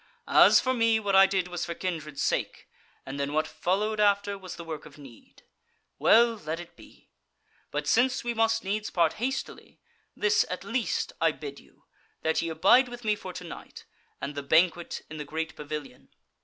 [0.27, 2.67] As for me, what I did was for kindred's sake,
[3.05, 5.43] and then what followed after was the work of need.
[5.99, 7.11] Well, let it be!
[7.69, 9.79] But since we must needs part hastily,
[10.15, 11.83] this at least I bid you,
[12.23, 13.85] that ye abide with me for to night,
[14.19, 16.09] and the banquet in the great pavilion.